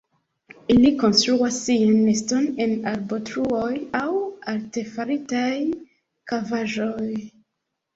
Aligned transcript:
Ili 0.75 0.91
konstruas 1.03 1.59
sian 1.65 1.99
neston 2.07 2.49
en 2.67 2.75
arbotruoj 2.95 3.71
aŭ 4.03 4.05
artefaritaj 4.57 5.49
kavaĵoj. 6.35 7.11